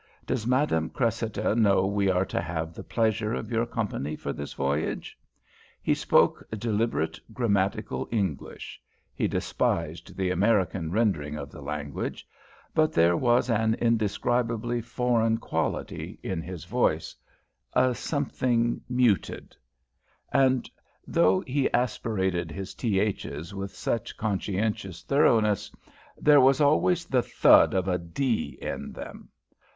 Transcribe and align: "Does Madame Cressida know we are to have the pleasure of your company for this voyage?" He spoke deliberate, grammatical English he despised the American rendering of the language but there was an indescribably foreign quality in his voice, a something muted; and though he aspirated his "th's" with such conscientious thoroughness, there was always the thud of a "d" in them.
"Does 0.25 0.47
Madame 0.47 0.89
Cressida 0.89 1.53
know 1.53 1.85
we 1.85 2.09
are 2.09 2.25
to 2.25 2.41
have 2.41 2.73
the 2.73 2.81
pleasure 2.83 3.35
of 3.35 3.51
your 3.51 3.67
company 3.67 4.15
for 4.15 4.33
this 4.33 4.51
voyage?" 4.53 5.15
He 5.79 5.93
spoke 5.93 6.43
deliberate, 6.49 7.19
grammatical 7.31 8.07
English 8.11 8.81
he 9.13 9.27
despised 9.27 10.17
the 10.17 10.31
American 10.31 10.89
rendering 10.91 11.35
of 11.37 11.51
the 11.51 11.61
language 11.61 12.27
but 12.73 12.93
there 12.93 13.15
was 13.15 13.47
an 13.47 13.75
indescribably 13.75 14.81
foreign 14.81 15.37
quality 15.37 16.19
in 16.23 16.41
his 16.41 16.65
voice, 16.65 17.15
a 17.73 17.93
something 17.93 18.81
muted; 18.89 19.55
and 20.33 20.67
though 21.05 21.41
he 21.41 21.71
aspirated 21.75 22.49
his 22.49 22.73
"th's" 22.73 23.53
with 23.53 23.75
such 23.75 24.17
conscientious 24.17 25.03
thoroughness, 25.03 25.71
there 26.17 26.41
was 26.41 26.59
always 26.59 27.05
the 27.05 27.21
thud 27.21 27.75
of 27.75 27.87
a 27.87 27.99
"d" 27.99 28.57
in 28.63 28.93
them. 28.93 29.29